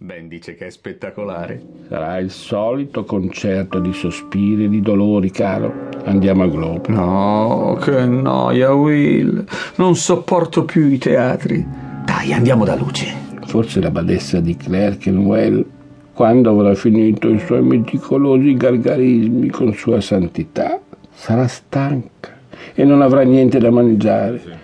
[0.00, 1.60] Ben dice che è spettacolare.
[1.88, 5.88] Sarà il solito concerto di sospiri e di dolori, caro.
[6.04, 6.92] Andiamo a Globe.
[6.92, 9.44] No, che noia, Will.
[9.74, 11.66] Non sopporto più i teatri.
[12.04, 13.12] Dai, andiamo da luce.
[13.46, 15.66] Forse la badessa di Clerkenwell,
[16.12, 20.80] quando avrà finito i suoi meticolosi gargarismi con sua santità,
[21.10, 22.38] sarà stanca
[22.72, 24.58] e non avrà niente da mangiare.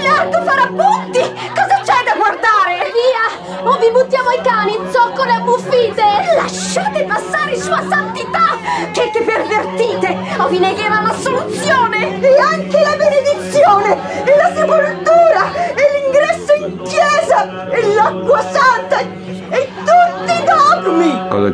[0.00, 1.18] Largo farà punti!
[1.18, 2.92] Cosa c'è da guardare?
[2.94, 3.26] Via!
[3.64, 6.04] O vi buttiamo i cani zoccole ammuffite!
[6.36, 8.58] Lasciate passare sua santità!
[8.92, 10.16] Che che pervertite!
[10.38, 12.20] O vi negherà l'assoluzione!
[12.20, 14.22] E anche la benedizione!
[14.24, 15.13] E la sepoltura!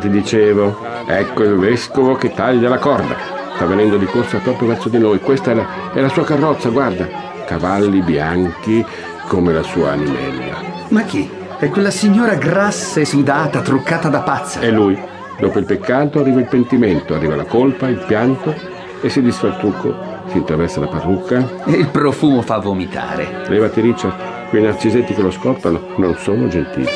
[0.01, 0.75] Ti dicevo?
[1.05, 3.15] Ecco il vescovo che taglia la corda.
[3.53, 5.19] Sta venendo di corsa proprio verso di noi.
[5.19, 7.07] Questa è la, è la sua carrozza, guarda.
[7.45, 8.83] Cavalli bianchi
[9.27, 10.55] come la sua animella.
[10.89, 11.29] Ma chi?
[11.59, 14.59] È quella signora grassa e sudata, truccata da pazza.
[14.59, 14.99] È lui.
[15.39, 18.53] Dopo il peccato arriva il pentimento, arriva la colpa, il pianto
[19.01, 20.09] e si disfa il trucco.
[20.27, 21.63] Si intraversa la parrucca.
[21.65, 23.43] E il profumo fa vomitare.
[23.47, 24.49] Levati, Richard.
[24.49, 26.87] Quei narcisetti che lo scoppano non sono gentili.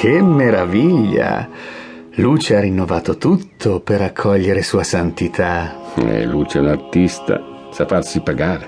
[0.00, 1.46] Che meraviglia!
[2.12, 5.92] Luce ha rinnovato tutto per accogliere sua santità.
[5.94, 8.66] E Luce è un artista, sa farsi pagare.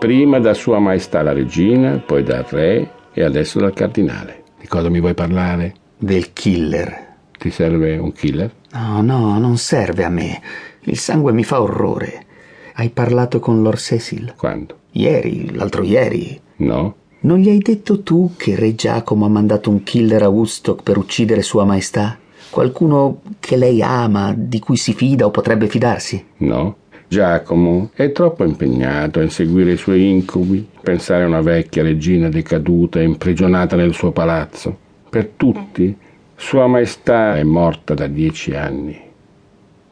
[0.00, 4.42] Prima da Sua Maestà la Regina, poi dal Re e adesso dal Cardinale.
[4.58, 5.72] Di cosa mi vuoi parlare?
[5.96, 7.14] Del killer.
[7.38, 8.52] Ti serve un killer?
[8.72, 10.42] No, no, non serve a me.
[10.80, 12.26] Il sangue mi fa orrore.
[12.74, 14.34] Hai parlato con Lord Cecil?
[14.36, 14.78] Quando?
[14.90, 16.40] Ieri, l'altro ieri.
[16.56, 16.96] No?
[17.24, 20.96] Non gli hai detto tu che Re Giacomo ha mandato un killer a Woodstock per
[20.98, 22.18] uccidere Sua Maestà?
[22.50, 26.24] Qualcuno che lei ama, di cui si fida o potrebbe fidarsi?
[26.38, 26.78] No?
[27.06, 32.98] Giacomo è troppo impegnato a inseguire i suoi incubi, pensare a una vecchia regina decaduta
[32.98, 34.76] e imprigionata nel suo palazzo.
[35.08, 35.96] Per tutti,
[36.34, 38.98] Sua Maestà è morta da dieci anni.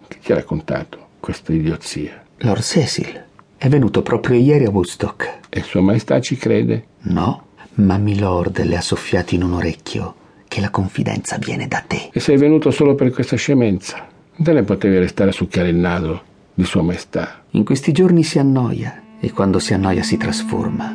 [0.09, 2.25] Chi ti ha raccontato questa idiozia?
[2.39, 3.25] Lord Cecil
[3.57, 5.40] è venuto proprio ieri a Woodstock.
[5.53, 6.85] E Sua Maestà ci crede?
[7.03, 10.15] No, ma Milord le ha soffiato in un orecchio
[10.47, 12.11] che la confidenza viene da te.
[12.13, 13.97] E sei venuto solo per questa scemenza?
[13.97, 16.23] Non te ne potevi restare a succhiare il naso
[16.55, 17.43] di Sua Maestà?
[17.51, 20.89] In questi giorni si annoia e quando si annoia si trasforma.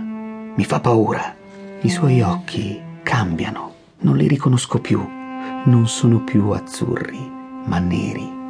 [0.56, 1.36] Mi fa paura.
[1.82, 3.74] I suoi occhi cambiano.
[4.00, 5.06] Non li riconosco più.
[5.66, 7.30] Non sono più azzurri,
[7.66, 8.45] ma neri.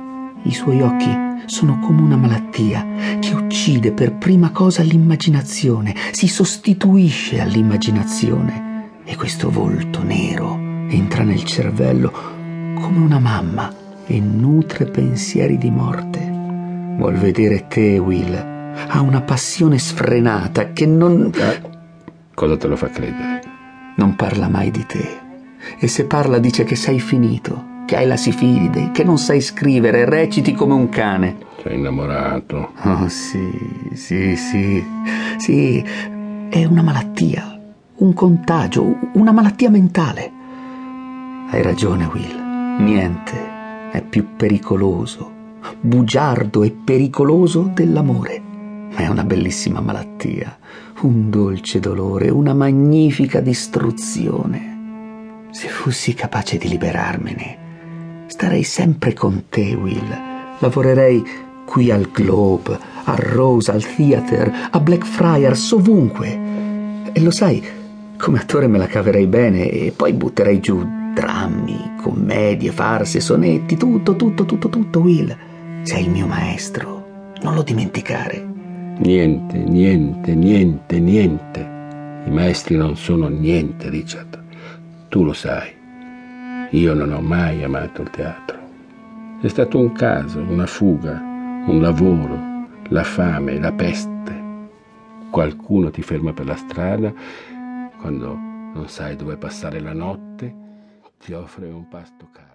[0.45, 1.09] I suoi occhi
[1.47, 2.85] sono come una malattia
[3.19, 10.56] che uccide per prima cosa l'immaginazione, si sostituisce all'immaginazione e questo volto nero
[10.88, 12.11] entra nel cervello
[12.75, 13.73] come una mamma
[14.06, 16.19] e nutre pensieri di morte.
[16.97, 18.33] Vuol vedere te, Will.
[18.88, 21.31] Ha una passione sfrenata che non...
[21.33, 21.62] Eh,
[22.35, 23.41] cosa te lo fa credere?
[23.95, 25.19] Non parla mai di te.
[25.79, 30.06] E se parla dice che sei finito, che hai la sifilide, che non sai scrivere,
[30.06, 31.38] reciti come un cane.
[31.62, 32.72] Sei innamorato.
[32.84, 33.50] Oh sì,
[33.94, 34.84] sì, sì.
[35.38, 35.84] Sì,
[36.50, 37.59] è una malattia,
[37.97, 40.31] un contagio, una malattia mentale.
[41.50, 42.44] Hai ragione, Will.
[42.79, 43.53] Niente
[43.91, 45.31] è più pericoloso,
[45.79, 48.41] bugiardo e pericoloso dell'amore.
[48.91, 50.57] Ma è una bellissima malattia,
[51.01, 54.74] un dolce dolore, una magnifica distruzione.
[55.51, 57.57] Se fossi capace di liberarmene,
[58.28, 60.07] starei sempre con te, Will.
[60.60, 61.24] Lavorerei
[61.66, 66.39] qui al Globe, a Rose, al Theater, a Blackfriars, ovunque.
[67.12, 67.63] E lo sai,
[68.18, 70.83] come attore me la caverei bene e poi butterei giù
[71.13, 75.36] drammi, commedie, farse, sonetti, tutto, tutto, tutto, tutto, Will.
[75.83, 78.54] Sei il mio maestro, non lo dimenticare.
[78.98, 81.74] Niente, niente, niente, niente.
[82.25, 84.42] I maestri non sono niente, Richard.
[85.10, 85.83] Tu lo sai.
[86.71, 88.57] Io non ho mai amato il teatro.
[89.41, 91.19] È stato un caso, una fuga,
[91.67, 94.44] un lavoro, la fame, la peste.
[95.29, 97.13] Qualcuno ti ferma per la strada
[98.00, 100.53] quando non sai dove passare la notte,
[101.19, 102.55] ti offre un pasto caro.